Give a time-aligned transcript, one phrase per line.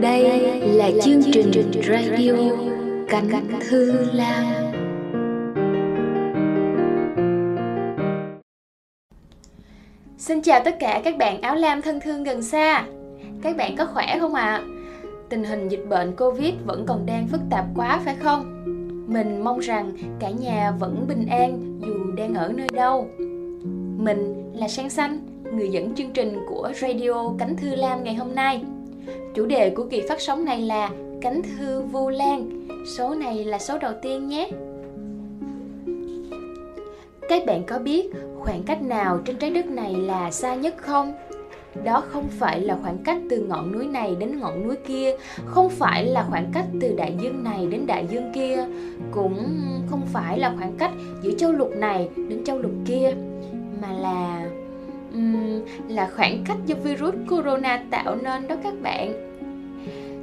[0.00, 1.50] Đây là chương trình
[1.88, 2.32] radio
[3.08, 4.44] Cánh Thư Lam
[10.18, 12.84] Xin chào tất cả các bạn áo lam thân thương gần xa
[13.42, 14.44] Các bạn có khỏe không ạ?
[14.44, 14.62] À?
[15.28, 18.64] Tình hình dịch bệnh Covid vẫn còn đang phức tạp quá phải không?
[19.12, 23.08] Mình mong rằng cả nhà vẫn bình an dù đang ở nơi đâu
[23.98, 25.20] mình là Sang Xanh,
[25.52, 28.62] người dẫn chương trình của Radio Cánh Thư Lam ngày hôm nay.
[29.34, 32.68] Chủ đề của kỳ phát sóng này là Cánh Thư Vu Lan.
[32.86, 34.50] Số này là số đầu tiên nhé.
[37.28, 41.12] Các bạn có biết khoảng cách nào trên trái đất này là xa nhất không?
[41.84, 45.68] Đó không phải là khoảng cách từ ngọn núi này đến ngọn núi kia, không
[45.70, 48.64] phải là khoảng cách từ đại dương này đến đại dương kia,
[49.10, 49.36] cũng
[49.90, 50.90] không phải là khoảng cách
[51.22, 53.14] giữa châu lục này đến châu lục kia,
[53.82, 54.46] mà là
[55.12, 59.12] um, là khoảng cách do virus corona tạo nên đó các bạn.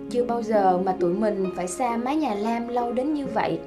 [0.09, 3.59] Chưa bao giờ mà tụi mình phải xa mái nhà Lam lâu đến như vậy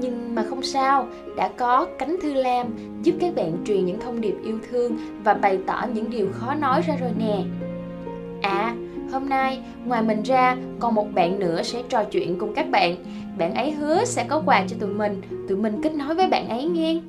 [0.00, 2.66] nhưng mà không sao, đã có cánh thư lam
[3.02, 6.54] giúp các bạn truyền những thông điệp yêu thương và bày tỏ những điều khó
[6.54, 7.42] nói ra rồi nè.
[8.42, 8.74] À,
[9.12, 12.96] hôm nay ngoài mình ra còn một bạn nữa sẽ trò chuyện cùng các bạn.
[13.38, 16.48] Bạn ấy hứa sẽ có quà cho tụi mình, tụi mình kết nối với bạn
[16.48, 17.00] ấy nghe.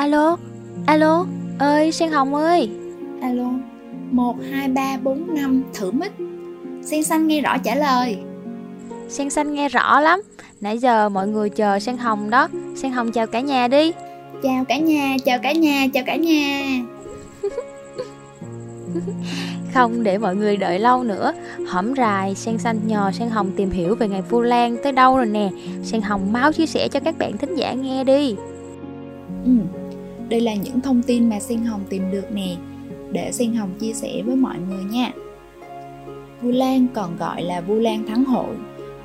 [0.00, 0.36] Alo,
[0.86, 1.26] alo,
[1.58, 2.70] ơi Sen Hồng ơi.
[3.22, 3.50] Alo
[4.10, 6.12] 1, 2, 3, 4, 5 Thử mic
[6.82, 8.18] Sen xanh nghe rõ trả lời.
[9.08, 10.20] Sen xanh nghe rõ lắm.
[10.60, 12.48] Nãy giờ mọi người chờ Sen Hồng đó.
[12.76, 13.92] Sen Hồng chào cả nhà đi.
[14.42, 16.62] Chào cả nhà, chào cả nhà, chào cả nhà.
[19.74, 21.32] Không để mọi người đợi lâu nữa.
[21.68, 25.16] Hổm rài Sen Xanh nhờ Sen Hồng tìm hiểu về ngày Vu Lan tới đâu
[25.16, 25.50] rồi nè.
[25.82, 28.36] Sen Hồng máu chia sẻ cho các bạn thính giả nghe đi.
[29.44, 29.50] Ừ,
[30.30, 32.56] đây là những thông tin mà Sen Hồng tìm được nè,
[33.12, 35.12] để Sen Hồng chia sẻ với mọi người nha.
[36.42, 38.56] Vu Lan còn gọi là Vu Lan Thắng Hội.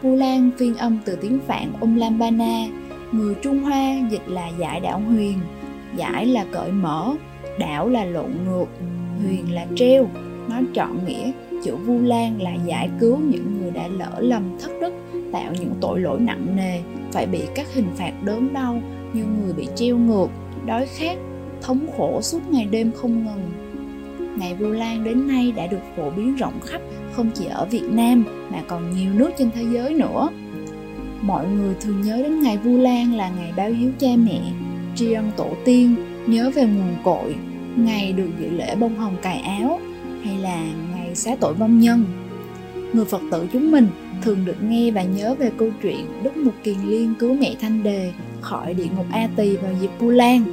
[0.02, 2.68] Vu Lan phiên âm từ tiếng Phạn Umlambana,
[3.12, 5.40] người Trung Hoa dịch là giải đảo huyền,
[5.97, 7.13] giải là cởi mở,
[7.59, 8.68] đảo là lộn ngược,
[9.24, 10.07] huyền là treo.
[10.50, 11.31] Nó trọn nghĩa
[11.63, 14.94] chữ Vu Lan là giải cứu những người đã lỡ lầm thất đức,
[15.31, 16.81] tạo những tội lỗi nặng nề,
[17.12, 18.81] phải bị các hình phạt đớn đau
[19.13, 20.28] như người bị treo ngược,
[20.66, 21.18] đói khát,
[21.62, 23.52] thống khổ suốt ngày đêm không ngừng.
[24.38, 26.81] Ngày Vu Lan đến nay đã được phổ biến rộng khắp
[27.12, 30.30] không chỉ ở Việt Nam mà còn nhiều nước trên thế giới nữa.
[31.22, 34.40] Mọi người thường nhớ đến ngày Vu Lan là ngày báo hiếu cha mẹ,
[34.96, 35.96] tri ân tổ tiên,
[36.28, 37.36] nhớ về nguồn cội,
[37.75, 39.80] ngày được dự lễ bông hồng cài áo
[40.24, 40.64] hay là
[40.96, 42.06] ngày xá tội vong nhân.
[42.94, 43.88] Người Phật tử chúng mình
[44.22, 47.84] thường được nghe và nhớ về câu chuyện Đức Mục Kiền Liên cứu mẹ Thanh
[47.84, 48.12] Đề
[48.45, 50.44] khỏi địa ngục A Tỳ vào dịp Vu Lan.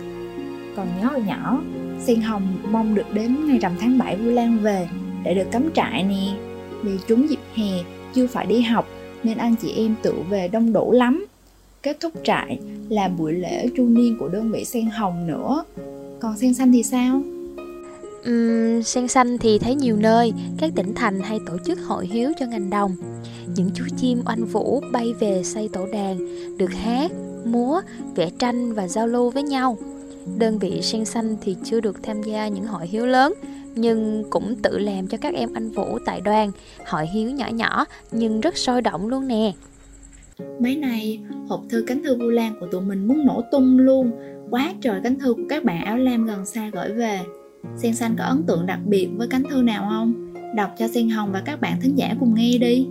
[0.77, 1.63] Còn nhớ hồi nhỏ,
[2.01, 4.89] Sen Hồng mong được đến ngày rằm tháng 7 Vu Lan về
[5.25, 6.35] để được cắm trại nè.
[6.83, 7.71] Vì chúng dịp hè
[8.15, 8.89] chưa phải đi học
[9.23, 11.27] nên anh chị em tự về đông đủ lắm.
[11.83, 12.59] Kết thúc trại
[12.89, 15.65] là buổi lễ chu niên của đơn vị Sen Hồng nữa.
[16.21, 17.23] Còn Sen Xanh thì sao?
[18.31, 22.33] Uhm, sen xanh thì thấy nhiều nơi các tỉnh thành hay tổ chức hội hiếu
[22.41, 22.97] cho ngành đồng
[23.55, 26.19] những chú chim oanh vũ bay về xây tổ đàn
[26.59, 27.11] được hát
[27.47, 27.81] múa
[28.15, 29.77] vẽ tranh và giao lưu với nhau.
[30.39, 33.35] Đơn vị sen xanh thì chưa được tham gia những hội hiếu lớn
[33.75, 36.51] nhưng cũng tự làm cho các em anh vũ tại đoàn.
[36.87, 39.53] Hội hiếu nhỏ nhỏ nhưng rất sôi động luôn nè.
[40.61, 44.11] Mấy này hộp thư cánh thư vu lan của tụi mình muốn nổ tung luôn.
[44.51, 47.21] Quá trời cánh thư của các bạn áo lam gần xa gửi về.
[47.77, 50.35] Sen Xanh có ấn tượng đặc biệt với cánh thư nào không?
[50.57, 52.87] Đọc cho Sen Hồng và các bạn thính giả cùng nghe đi.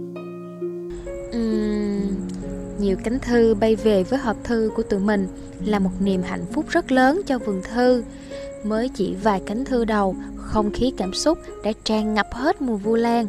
[1.38, 1.71] Uhm,
[2.82, 5.28] nhiều cánh thư bay về với hộp thư của tụi mình
[5.66, 8.04] Là một niềm hạnh phúc rất lớn cho vườn thư.
[8.64, 12.76] Mới chỉ vài cánh thư đầu, Không khí cảm xúc đã tràn ngập hết mùa
[12.76, 13.28] vu lan.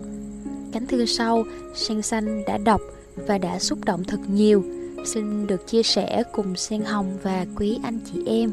[0.73, 1.45] Cánh thư sau,
[1.75, 2.81] Sen Xanh đã đọc
[3.27, 4.65] và đã xúc động thật nhiều.
[5.07, 8.53] Xin được chia sẻ cùng Sen Hồng và quý anh chị em.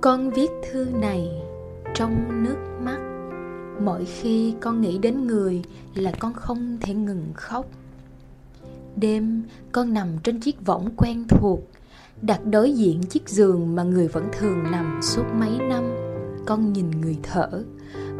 [0.00, 1.28] Con viết thư này
[1.94, 3.11] trong nước mắt.
[3.84, 5.62] Mỗi khi con nghĩ đến người
[5.94, 7.66] là con không thể ngừng khóc.
[8.96, 9.42] Đêm,
[9.72, 11.60] con nằm trên chiếc võng quen thuộc,
[12.22, 15.84] Đặt đối diện chiếc giường mà người vẫn thường nằm suốt mấy năm.
[16.46, 17.48] Con nhìn người thở,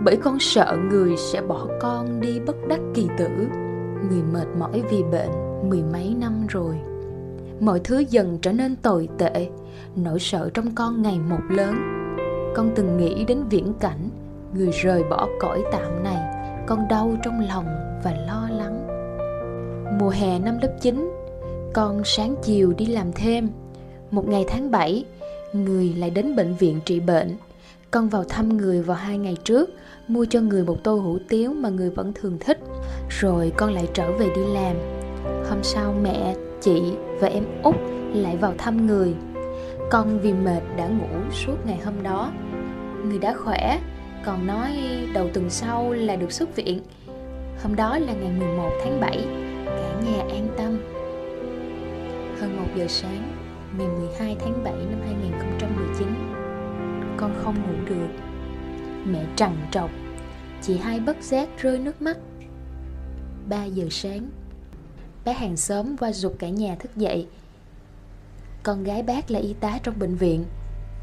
[0.04, 3.28] Bởi con sợ người sẽ bỏ con đi bất đắc kỳ tử.
[4.10, 5.30] Người mệt mỏi vì bệnh
[5.68, 6.76] mười mấy năm rồi.
[7.60, 9.50] Mọi thứ dần trở nên tồi tệ,
[9.96, 11.74] nỗi sợ trong con ngày một lớn.
[12.54, 14.08] Con từng nghĩ đến viễn cảnh
[14.54, 16.18] người rời bỏ cõi tạm này,
[16.66, 17.66] con đau trong lòng
[18.04, 18.88] và lo lắng.
[20.00, 21.10] Mùa hè năm lớp 9
[21.74, 23.48] con sáng chiều đi làm thêm.
[24.10, 25.04] Một ngày tháng 7
[25.52, 27.36] người lại đến bệnh viện trị bệnh.
[27.90, 29.70] Con vào thăm người vào hai ngày trước,
[30.08, 32.58] mua cho người một tô hủ tiếu mà người vẫn thường thích.
[33.08, 34.76] Rồi con lại trở về đi làm.
[35.24, 36.82] Hôm sau mẹ, chị
[37.20, 37.76] và em út
[38.14, 39.14] lại vào thăm người.
[39.90, 42.32] Con vì mệt đã ngủ suốt ngày hôm đó.
[43.04, 43.80] Người đã khỏe
[44.24, 44.76] còn nói
[45.14, 46.80] đầu tuần sau là được xuất viện.
[47.62, 49.24] Hôm đó là ngày 11 tháng 7
[49.66, 50.78] cả nhà an tâm.
[52.40, 53.32] Hơn 1 giờ sáng,
[53.78, 56.08] ngày 12 tháng 7 năm 2019
[57.16, 58.08] con không ngủ được.
[59.06, 59.90] Mẹ trằn trọc,
[60.62, 62.16] chị hai bất giác rơi nước mắt.
[63.48, 64.30] 3 giờ sáng,
[65.24, 67.26] bé hàng xóm qua dục cả nhà thức dậy.
[68.62, 70.44] Con gái bác là y tá trong bệnh viện,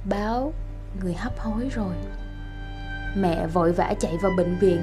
[0.10, 0.54] Báo
[1.04, 1.94] người hấp hối rồi.
[3.18, 4.82] Mẹ vội vã chạy vào bệnh viện.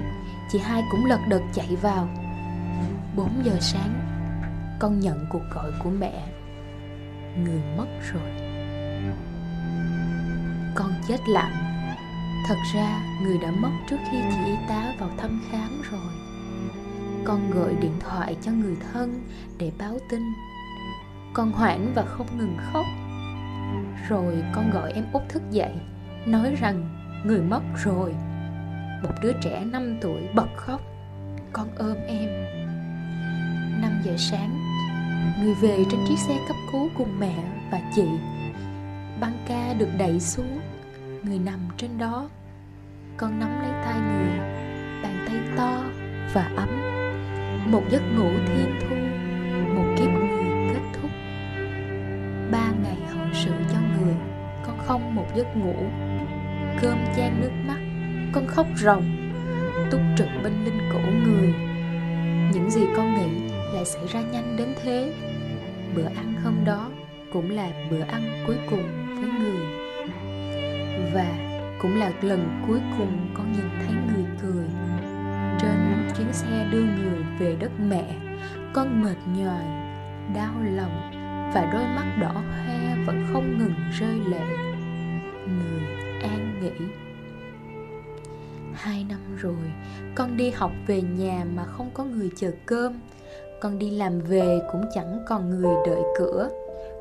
[0.52, 2.08] Chị hai cũng lật đật chạy vào.
[3.16, 4.00] 4 giờ sáng,
[4.78, 6.22] Con nhận cuộc gọi của mẹ.
[7.44, 8.30] Người mất rồi.
[10.74, 11.52] Con chết lặng.
[12.48, 16.12] Thật ra, người đã mất trước khi chị y tá vào thăm khám rồi.
[17.24, 19.22] Con gọi điện thoại cho người thân
[19.58, 20.22] để báo tin.
[21.32, 22.86] Con hoảng và không ngừng khóc.
[24.08, 25.72] Rồi con gọi em út thức dậy,
[26.26, 26.95] nói rằng
[27.26, 28.14] người mất rồi.
[29.02, 30.80] Một đứa trẻ 5 tuổi bật khóc.
[31.52, 32.28] Con ôm em.
[33.80, 34.58] 5 giờ sáng,
[35.42, 37.34] người về trên chiếc xe cấp cứu cùng mẹ
[37.70, 38.04] và chị.
[39.20, 40.60] Băng ca được đẩy xuống.
[41.22, 42.28] Người nằm trên đó.
[43.16, 44.38] Con nắm lấy tay người.
[45.02, 45.82] Bàn tay to
[46.32, 46.68] và ấm.
[47.72, 48.96] Một giấc ngủ thiên thu.
[49.74, 51.10] Một kiếp người kết thúc.
[52.50, 54.14] Ba ngày hậu sự cho người.
[54.66, 55.74] Con không một giấc ngủ
[56.82, 57.78] cơm chan nước mắt,
[58.32, 59.04] con khóc ròng,
[59.90, 61.54] túc trực bên linh cổ người.
[62.52, 65.14] Những gì con nghĩ lại xảy ra nhanh đến thế.
[65.94, 66.90] Bữa ăn hôm đó
[67.32, 69.66] cũng là bữa ăn cuối cùng với người.
[71.14, 71.26] Và
[71.80, 74.66] cũng là lần cuối cùng con nhìn thấy người cười.
[75.60, 78.04] Trên chuyến xe đưa người về đất mẹ,
[78.72, 79.64] con mệt nhòi
[80.34, 81.10] đau lòng
[81.54, 84.40] và đôi mắt đỏ hoe vẫn không ngừng rơi lệ.
[85.46, 85.95] Người
[86.78, 86.86] nghĩ.
[88.74, 89.72] Hai năm rồi,
[90.14, 93.00] con đi học về nhà mà không có người chờ cơm.
[93.60, 96.48] Con đi làm về cũng chẳng còn người đợi cửa.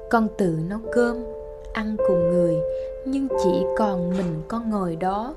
[0.09, 1.17] Con tự nấu cơm,
[1.73, 2.55] ăn cùng người,
[3.05, 5.35] nhưng chỉ còn mình con ngồi đó.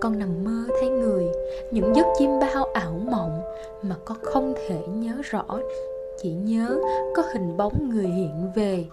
[0.00, 1.24] Con nằm mơ thấy người,
[1.72, 3.40] những giấc chim bao ảo mộng
[3.82, 5.44] mà con không thể nhớ rõ.
[6.22, 6.78] Chỉ nhớ
[7.16, 8.84] có hình bóng người hiện về.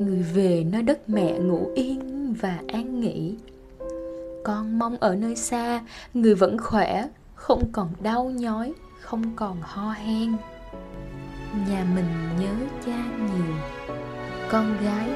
[0.00, 3.36] Người về nơi đất mẹ ngủ yên và an nghỉ
[4.44, 5.80] con mong ở nơi xa.
[6.14, 10.36] Người vẫn khỏe, không còn đau nhói, không còn ho hen.
[11.68, 13.54] Nhà mình nhớ cha nhiều.
[14.50, 15.10] Con gái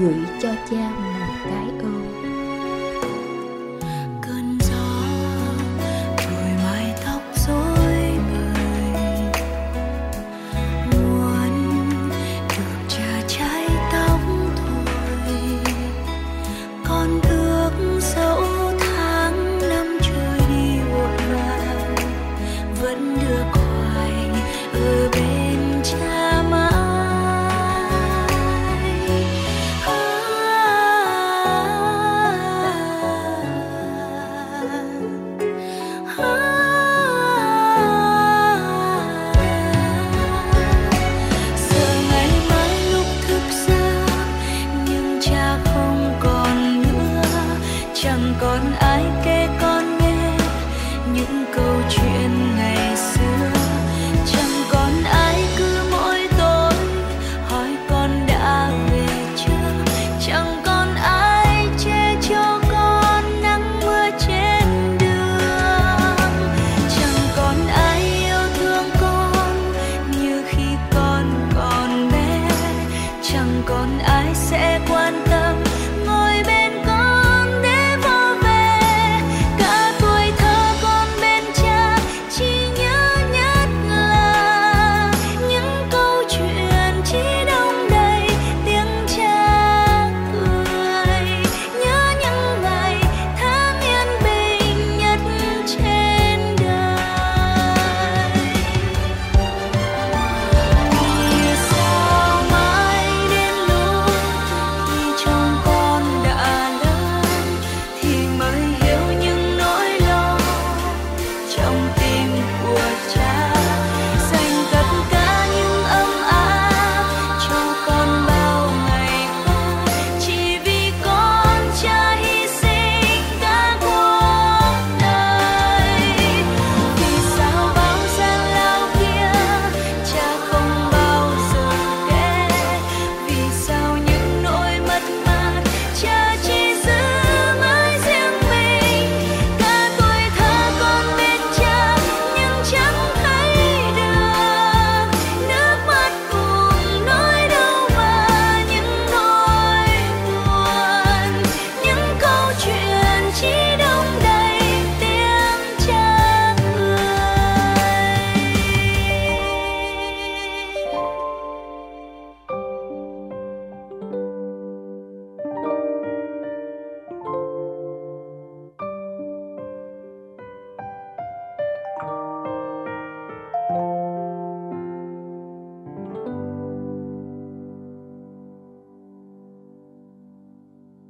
[0.00, 1.73] gửi cho cha một cái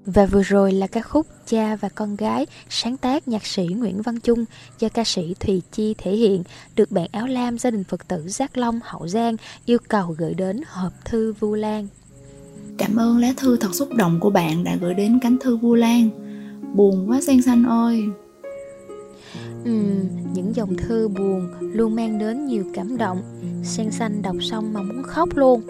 [0.06, 4.02] Và vừa rồi là ca khúc Cha và con gái sáng tác nhạc sĩ Nguyễn
[4.02, 4.44] Văn Trung
[4.78, 6.42] do ca sĩ Thùy Chi thể hiện
[6.76, 10.34] được bạn áo lam gia đình Phật tử Giác Long Hậu Giang yêu cầu gửi
[10.34, 11.86] đến hộp thư Vu Lan.
[12.78, 15.74] Cảm ơn lá thư thật xúc động của bạn đã gửi đến cánh thư Vu
[15.74, 16.10] Lan.
[16.74, 18.02] Buồn quá Sen Xanh ơi.
[19.62, 23.22] Uhm, những dòng thư buồn luôn mang đến nhiều cảm động.
[23.64, 25.62] Sen Xanh đọc xong mà muốn khóc luôn.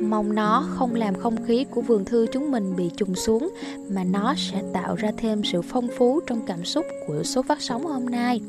[0.00, 3.50] Mong nó không làm không khí của vườn thư chúng mình bị trùng xuống,
[3.90, 7.60] mà nó sẽ tạo ra thêm sự phong phú trong cảm xúc của số phát
[7.60, 8.40] sóng hôm nay.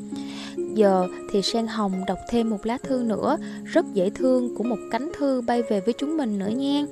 [0.74, 4.78] Giờ thì Sen Hồng đọc thêm một lá thư nữa, rất dễ thương của một
[4.90, 6.86] cánh thư bay về với chúng mình nữa nha.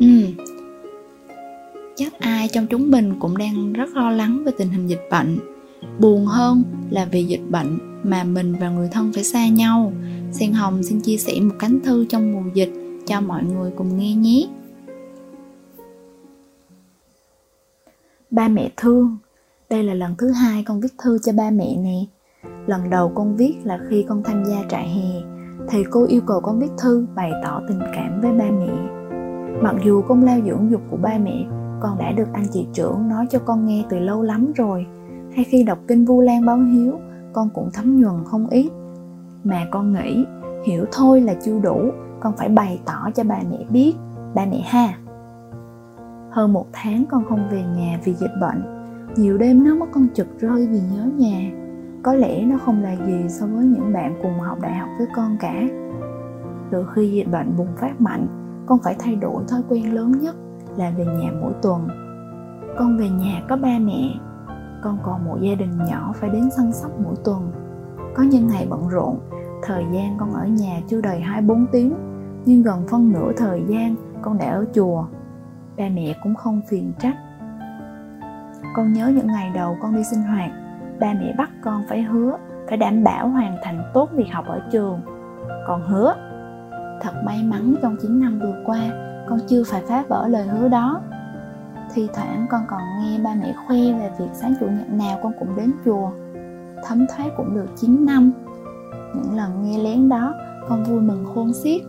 [0.00, 0.06] Ừ.
[1.96, 5.38] Chắc ai trong chúng mình cũng đang rất lo lắng về tình hình dịch bệnh.
[5.98, 9.92] Buồn hơn là vì dịch bệnh mà mình và người thân phải xa nhau.
[10.32, 13.98] Sen Hồng xin chia sẻ một cánh thư trong mùa dịch cho mọi người cùng
[13.98, 14.46] nghe nhé.
[18.30, 19.16] Ba mẹ thương,
[19.70, 22.04] đây là lần thứ hai con viết thư cho ba mẹ nè.
[22.66, 25.20] Lần đầu con viết là khi con tham gia trại hè,
[25.68, 28.72] thầy cô yêu cầu con viết thư bày tỏ tình cảm với ba mẹ.
[29.62, 31.46] Mặc dù công lao dưỡng dục của ba mẹ
[31.80, 34.86] con đã được anh chị trưởng nói cho con nghe từ lâu lắm rồi,
[35.34, 36.98] hay khi đọc kinh Vu Lan báo hiếu,
[37.32, 38.70] con cũng thấm nhuần không ít.
[39.44, 40.24] Mà con nghĩ
[40.66, 41.90] hiểu thôi là chưa đủ
[42.24, 43.94] con phải bày tỏ cho ba mẹ biết
[44.34, 44.94] ba mẹ ha.
[46.30, 48.62] Hơn một tháng con không về nhà vì dịch bệnh.
[49.16, 51.50] Nhiều đêm nước mắt con trực rơi vì nhớ nhà.
[52.02, 55.06] Có lẽ nó không là gì so với những bạn cùng học đại học với
[55.16, 55.62] con cả.
[56.70, 58.26] Từ khi dịch bệnh bùng phát mạnh,
[58.66, 60.36] con phải thay đổi thói quen lớn nhất
[60.76, 61.88] là về nhà mỗi tuần.
[62.78, 64.14] Con về nhà có ba mẹ.
[64.82, 67.52] Con còn một gia đình nhỏ phải đến săn sóc mỗi tuần.
[68.14, 69.18] Có những ngày bận rộn,
[69.62, 71.94] thời gian con ở nhà chưa đầy 24 tiếng
[72.46, 75.06] nhưng gần phân nửa thời gian, con đã ở chùa.
[75.76, 77.16] Ba mẹ cũng không phiền trách.
[78.76, 80.50] Con nhớ những ngày đầu con đi sinh hoạt,
[81.00, 82.36] ba mẹ bắt con phải hứa
[82.68, 85.00] phải đảm bảo hoàn thành tốt việc học ở trường.
[85.66, 86.14] Con hứa,
[87.00, 88.78] thật may mắn trong 9 năm vừa qua,
[89.28, 91.00] con chưa phải phá vỡ lời hứa đó.
[91.94, 95.32] Thi thoảng con còn nghe ba mẹ khoe về việc sáng chủ nhật nào con
[95.38, 96.10] cũng đến chùa.
[96.84, 98.32] Thấm thoát cũng được 9 năm.
[99.14, 100.34] Những lần nghe lén đó,
[100.68, 101.82] con vui mừng khôn xiết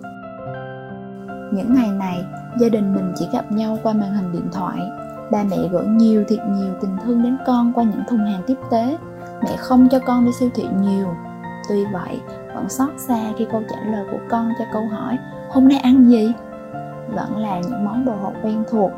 [1.56, 2.26] những ngày này,
[2.60, 4.80] gia đình mình chỉ gặp nhau qua màn hình điện thoại.
[5.32, 8.58] Ba mẹ gửi nhiều thiệt nhiều tình thương đến con qua những thùng hàng tiếp
[8.72, 8.98] tế.
[9.44, 11.08] Mẹ không cho con đi siêu thị nhiều.
[11.70, 12.20] Tuy vậy,
[12.56, 15.18] vẫn xót xa khi câu trả lời của con cho câu hỏi,
[15.50, 16.34] hôm nay ăn gì?
[17.16, 18.92] vẫn là những món đồ hộp quen thuộc.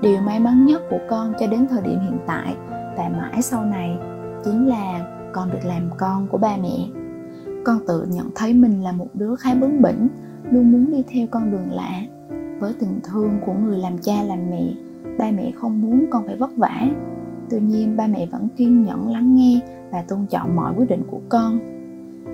[0.00, 2.56] Điều may mắn nhất của con cho đến thời điểm hiện tại
[2.96, 3.98] và mãi sau này
[4.44, 6.88] chính là con được làm con của ba mẹ.
[7.64, 10.08] Con tự nhận thấy mình là một đứa khá bướng bỉnh
[10.50, 12.02] luôn muốn đi theo con đường lạ.
[12.60, 14.72] Với tình thương của người làm cha làm mẹ,
[15.18, 16.88] ba mẹ không muốn con phải vất vả.
[17.50, 19.60] Tuy nhiên, ba mẹ vẫn kiên nhẫn lắng nghe
[19.90, 21.58] và tôn trọng mọi quyết định của con.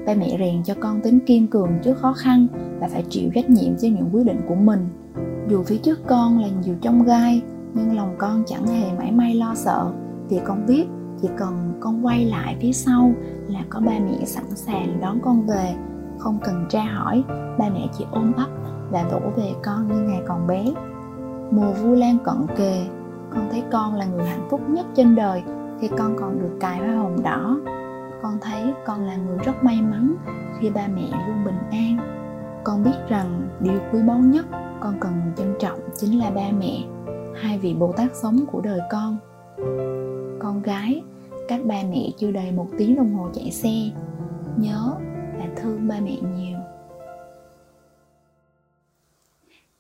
[0.07, 2.47] Ba mẹ rèn cho con tính kiên cường trước khó khăn
[2.81, 4.89] và phải chịu trách nhiệm cho những quyết định của mình.
[5.49, 7.43] Dù phía trước con là nhiều trong gai,
[7.75, 9.93] nhưng lòng con chẳng hề mãi may lo sợ.
[10.29, 10.85] Vì con biết
[11.23, 13.13] chỉ cần con quay lại phía sau
[13.49, 15.75] là có ba mẹ sẵn sàng đón con về
[16.21, 17.25] không cần tra hỏi,
[17.59, 18.49] ba mẹ chỉ ôm ấp
[18.91, 20.65] và vỗ về con như ngày còn bé.
[21.51, 22.87] Mùa vu lan cận kề,
[23.35, 25.43] con thấy con là người hạnh phúc nhất trên đời
[25.81, 27.57] khi con còn được cài hoa hồng đỏ.
[28.23, 30.15] Con thấy con là người rất may mắn
[30.59, 31.97] khi ba mẹ luôn bình an.
[32.65, 34.47] Con biết rằng điều quý báu nhất
[34.81, 36.85] con cần trân trọng chính là ba mẹ,
[37.35, 39.17] hai vị bồ tát sống của đời con.
[40.39, 41.03] Con gái,
[41.49, 43.91] cách ba mẹ chưa đầy một tiếng đồng hồ chạy xe.
[44.57, 44.95] Nhớ
[45.41, 46.59] và thương ba mẹ nhiều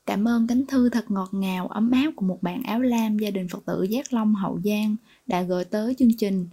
[0.06, 3.30] Cảm ơn cánh thư thật ngọt ngào, ấm áp của một bạn áo lam gia
[3.30, 6.48] đình Phật tử Giác Long Hậu Giang đã gửi tới chương trình.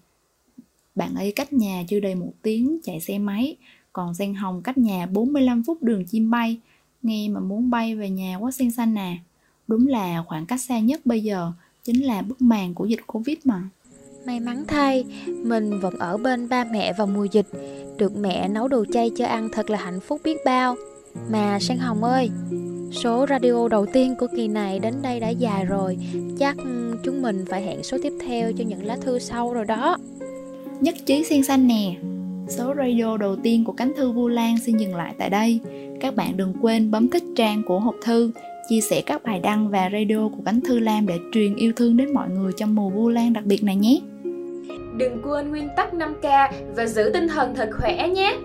[0.96, 3.56] Bạn ấy cách nhà chưa đầy một tiếng chạy xe máy,
[3.94, 6.60] còn Sen Hồng cách nhà 45 phút đường chim bay.
[7.04, 9.18] Nghe mà muốn bay về nhà quá sen xanh à.
[9.68, 11.52] Đúng là khoảng cách xa nhất bây giờ
[11.84, 13.70] chính là bức màn của dịch Covid mà.
[14.26, 17.46] May mắn thay, mình vẫn ở bên ba mẹ vào mùa dịch.
[17.98, 20.76] Được mẹ nấu đồ chay cho ăn thật là hạnh phúc biết bao.
[21.30, 22.30] Mà Sang Hồng ơi,
[22.92, 25.98] số radio đầu tiên của kỳ này đến đây đã dài rồi.
[26.40, 29.66] Chắc ừ, chúng mình phải hẹn số tiếp theo cho những lá thư sau rồi
[29.66, 29.98] đó.
[30.80, 31.96] Nhất trí sen xanh nè.
[32.50, 35.60] Số radio đầu tiên của cánh thư Vu Lan xin dừng lại tại đây.
[36.00, 38.32] Các bạn đừng quên bấm thích trang của hộp thư
[38.70, 41.98] chia sẻ các bài đăng và radio của cánh thư Lam để truyền yêu thương
[41.98, 44.00] đến mọi người trong mùa Vu Lan đặc biệt này nhé.
[44.98, 48.38] Đừng quên nguyên tắc 5K và giữ tinh thần thật khỏe nhé.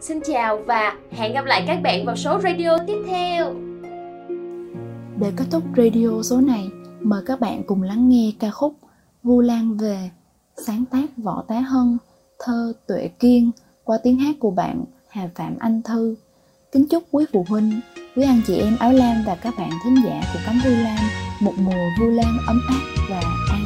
[0.00, 3.54] Xin chào và hẹn gặp lại các bạn vào số radio tiếp theo.
[5.20, 6.68] Để kết thúc radio số này,
[7.06, 8.74] Mời các bạn cùng lắng nghe ca khúc
[9.22, 10.10] Vu Lan về
[10.66, 11.98] sáng tác Võ Tá Hân,
[12.38, 13.50] thơ Tuệ Kiên
[13.84, 16.16] qua tiếng hát của bạn Hà Phạm Anh Thư.
[16.72, 17.80] Kính chúc quý phụ huynh,
[18.16, 20.98] quý anh chị em áo lam và các bạn thính giả của cánh Vu Lan,
[21.40, 22.80] một mùa Vu Lan ấm áp
[23.10, 23.20] và
[23.50, 23.65] an